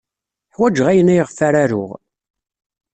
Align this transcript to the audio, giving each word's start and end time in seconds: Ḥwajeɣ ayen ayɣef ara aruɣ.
Ḥwajeɣ 0.55 0.87
ayen 0.87 1.11
ayɣef 1.13 1.37
ara 1.47 1.59
aruɣ. 1.63 1.91